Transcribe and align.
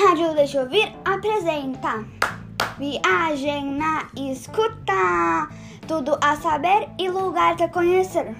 Rádio 0.00 0.34
Deixa 0.34 0.56
Eu 0.56 0.62
Ouvir 0.62 0.96
apresenta 1.04 2.06
Viagem 2.78 3.74
na 3.74 4.08
escuta 4.16 5.46
Tudo 5.86 6.18
a 6.22 6.36
saber 6.36 6.88
e 6.98 7.10
lugar 7.10 7.60
a 7.60 7.68
conhecer 7.68 8.34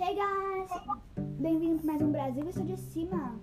Hey 0.00 0.16
guys! 0.16 1.38
Bem-vindos 1.38 1.84
mais 1.84 2.02
um 2.02 2.10
Brasil 2.10 2.48
Isso 2.48 2.64
de 2.64 2.76
Cima 2.76 3.38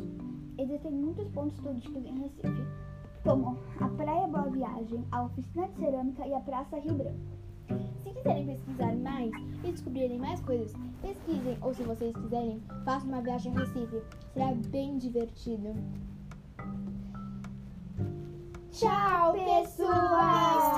Existem 0.59 0.93
muitos 0.93 1.28
pontos 1.33 1.59
turísticos 1.59 2.04
em 2.04 2.21
Recife, 2.21 2.66
como 3.23 3.59
a 3.81 3.89
Praia 3.89 4.27
Boa 4.27 4.49
Viagem, 4.51 5.05
a 5.11 5.23
Oficina 5.25 5.69
de 5.69 5.79
Cerâmica 5.79 6.27
e 6.27 6.34
a 6.34 6.41
Praça 6.41 6.79
Rio 6.79 6.95
Branco. 6.95 7.39
Se 8.03 8.11
quiserem 8.11 8.47
pesquisar 8.47 8.97
mais 8.97 9.31
e 9.65 9.73
descobrirem 9.73 10.19
mais 10.19 10.41
coisas, 10.41 10.73
pesquisem 11.03 11.59
ou 11.61 11.75
se 11.75 11.83
vocês 11.83 12.15
quiserem, 12.17 12.62
façam 12.84 13.09
uma 13.09 13.21
viagem 13.21 13.55
a 13.55 13.61
Recife. 13.61 14.03
Será 14.33 14.55
bem 14.71 14.97
divertido. 14.99 15.75
Tchau, 18.73 19.33
pessoal! 19.34 20.69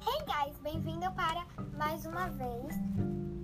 Hey 0.00 0.24
guys, 0.26 0.58
bem-vindo 0.62 1.10
para 1.12 1.46
mais 1.76 2.04
uma 2.06 2.28
vez 2.30 2.74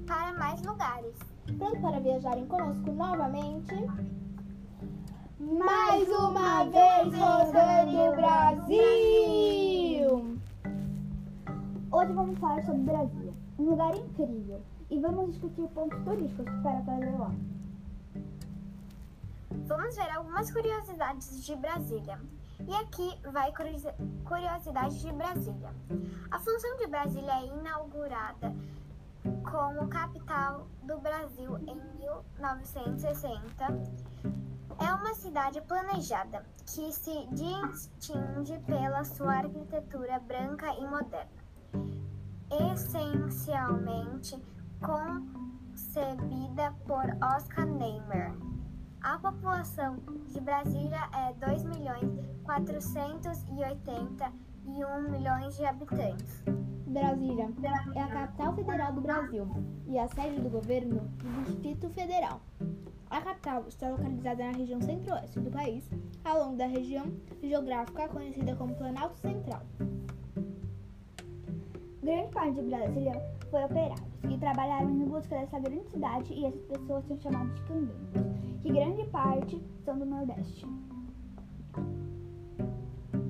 para 0.07 0.33
mais 0.39 0.63
lugares. 0.63 1.17
Pronto 1.59 1.81
para 1.81 2.01
viajarem 2.01 2.47
conosco 2.47 2.91
novamente? 2.93 3.75
Mais 5.45 6.09
uma 6.09 6.65
vez 6.65 7.13
rodando 7.19 8.01
o 8.01 8.17
Brasil! 8.17 8.79
Hoje 11.93 12.13
vamos 12.15 12.39
falar 12.39 12.65
sobre 12.65 12.81
Brasília, 12.85 13.35
um 13.59 13.65
lugar 13.71 13.95
incrível, 13.95 14.63
e 14.91 14.99
vamos 14.99 15.33
discutir 15.33 15.69
pontos 15.69 16.03
turísticos 16.03 16.47
para 16.63 16.83
fazer 16.85 17.11
lá. 17.19 17.31
Vamos 19.67 19.95
ver 19.97 20.11
algumas 20.17 20.51
curiosidades 20.51 21.45
de 21.45 21.55
Brasília. 21.57 22.19
E 22.67 22.75
aqui 22.77 23.15
vai 23.31 23.53
curiosi- 23.53 23.93
curiosidade 24.25 24.99
de 24.99 25.13
Brasília. 25.13 25.75
A 26.31 26.39
função 26.39 26.75
de 26.79 26.87
Brasília 26.87 27.33
é 27.33 27.47
inaugurada 27.49 28.55
como 29.51 29.89
capital 29.89 30.67
do 30.85 30.97
Brasil 30.99 31.59
em 31.59 31.77
1960. 31.99 33.67
É 34.79 34.93
uma 34.93 35.15
cidade 35.15 35.61
planejada 35.63 36.45
que 36.67 36.93
se 36.93 37.27
distingue 37.33 38.59
pela 38.67 39.03
sua 39.05 39.37
arquitetura 39.37 40.21
branca 40.21 40.75
e 40.75 40.87
moderna, 40.87 41.31
essencialmente 42.73 44.39
concebida 44.81 46.73
por 46.87 47.05
Oscar 47.37 47.67
Niemeyer. 47.67 48.35
A 49.03 49.19
população 49.19 49.97
de 50.29 50.41
Brasília 50.41 51.09
é 51.13 51.33
2 51.47 51.65
milhões 51.65 52.11
481 52.45 55.11
milhões 55.11 55.57
de 55.57 55.65
habitantes. 55.65 56.45
Brasília 56.87 57.51
é 57.95 58.01
a 58.01 58.09
capital 58.09 58.55
federal 58.55 58.93
do 58.93 59.01
Brasil 59.01 59.49
e 59.87 59.99
a 59.99 60.07
sede 60.09 60.41
do 60.41 60.49
governo 60.49 61.01
do 61.01 61.45
Distrito 61.45 61.91
Federal. 61.91 62.41
A 63.11 63.21
capital 63.21 63.65
está 63.69 63.91
localizada 63.91 64.45
na 64.45 64.53
região 64.59 64.81
centro-oeste 64.81 65.41
do 65.41 65.51
país, 65.51 65.89
ao 66.25 66.45
longo 66.45 66.57
da 66.57 66.67
região 66.67 67.07
geográfica 67.43 68.09
conhecida 68.09 68.57
como 68.57 68.75
Planalto 68.75 69.17
Central. 69.19 69.63
Grande 72.03 72.33
parte 72.33 72.55
de 72.55 72.63
Brasília 72.63 73.13
foi 73.51 73.65
operários 73.65 74.01
que 74.21 74.39
trabalharam 74.39 74.91
em 74.91 75.05
busca 75.05 75.37
dessa 75.37 75.59
grande 75.59 75.89
cidade 75.91 76.33
e 76.35 76.45
essas 76.47 76.63
pessoas 76.67 77.05
são 77.07 77.19
chamadas 77.19 77.55
de 77.55 77.63
candangos, 77.63 78.61
que 78.63 78.73
grande 78.73 79.07
parte 79.11 79.63
são 79.85 79.99
do 79.99 80.05
Nordeste. 80.05 80.67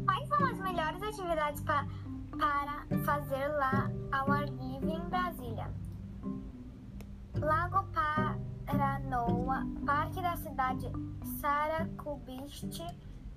Quais 0.06 0.28
são 0.28 0.44
as 0.46 0.58
melhores 0.58 1.02
atividades 1.02 1.60
pa- 1.62 1.86
para 2.38 2.84
fazer 3.04 3.46
lá 3.48 3.90
ao 4.12 4.30
ar 4.32 4.48
livre 4.48 4.92
em 4.92 5.08
Brasília? 5.08 5.70
Lago 7.38 7.84
Paranoa, 9.14 9.64
Parque 9.86 10.20
da 10.20 10.36
Cidade 10.36 10.90
Saracubiste, 11.40 12.82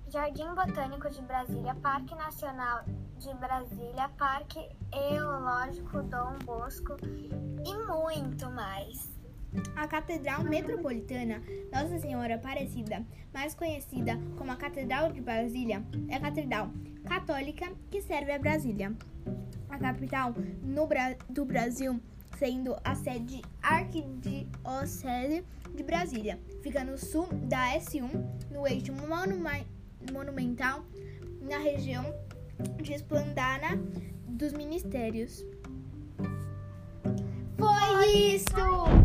Jardim 0.08 0.52
Botânico 0.54 1.08
de 1.08 1.22
Brasília, 1.22 1.74
Parque 1.76 2.14
Nacional 2.16 2.84
de 3.18 3.32
Brasília, 3.34 4.08
Parque 4.18 4.68
Eológico 4.92 6.02
Dom 6.02 6.36
Bosco 6.44 6.96
e 7.64 7.74
muito 7.86 8.50
mais. 8.50 9.08
A 9.76 9.86
Catedral 9.86 10.42
Metropolitana 10.42 11.40
Nossa 11.72 11.98
Senhora 12.00 12.34
Aparecida, 12.34 13.04
mais 13.32 13.54
conhecida 13.54 14.18
como 14.36 14.50
a 14.50 14.56
Catedral 14.56 15.12
de 15.12 15.20
Brasília, 15.20 15.82
é 16.08 16.16
a 16.16 16.20
catedral 16.20 16.70
católica 17.06 17.66
que 17.90 18.02
serve 18.02 18.32
a 18.32 18.38
Brasília, 18.38 18.92
a 19.70 19.78
capital 19.78 20.34
Bra- 20.88 21.16
do 21.30 21.44
Brasil, 21.44 22.00
sendo 22.38 22.76
a 22.84 22.94
sede 22.94 23.42
arquidiocese 23.62 25.44
de 25.74 25.82
Brasília. 25.82 26.38
Fica 26.62 26.84
no 26.84 26.96
sul 26.96 27.26
da 27.48 27.74
S1, 27.76 28.10
no 28.50 28.66
eixo 28.66 28.92
monuma- 28.92 29.64
monumental, 30.12 30.84
na 31.40 31.58
região 31.58 32.04
de 32.82 32.92
Esplanada 32.94 33.76
dos 34.26 34.52
Ministérios. 34.52 35.44
Foi 37.58 38.06
isso! 38.34 38.97